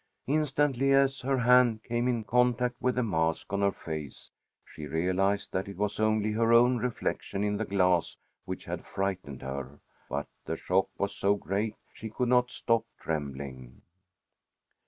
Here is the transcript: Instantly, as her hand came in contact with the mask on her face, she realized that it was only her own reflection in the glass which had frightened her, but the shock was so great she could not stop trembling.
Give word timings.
Instantly, 0.25 0.93
as 0.93 1.19
her 1.21 1.37
hand 1.37 1.83
came 1.83 2.07
in 2.07 2.23
contact 2.23 2.75
with 2.81 2.95
the 2.95 3.03
mask 3.03 3.53
on 3.53 3.61
her 3.61 3.71
face, 3.71 4.31
she 4.65 4.87
realized 4.87 5.51
that 5.51 5.67
it 5.67 5.77
was 5.77 5.99
only 5.99 6.31
her 6.31 6.51
own 6.53 6.77
reflection 6.77 7.43
in 7.43 7.57
the 7.57 7.65
glass 7.65 8.17
which 8.45 8.65
had 8.65 8.83
frightened 8.83 9.43
her, 9.43 9.79
but 10.09 10.25
the 10.45 10.57
shock 10.57 10.89
was 10.97 11.13
so 11.13 11.35
great 11.35 11.75
she 11.93 12.09
could 12.09 12.29
not 12.29 12.49
stop 12.49 12.83
trembling. 12.99 13.83